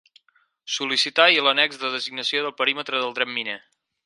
Sol·licitar 0.75 1.27
i 1.33 1.37
l'annex 1.49 1.79
de 1.83 1.93
Designació 1.99 2.43
del 2.47 2.57
perímetre 2.63 3.05
del 3.05 3.19
dret 3.21 3.35
miner. 3.39 3.59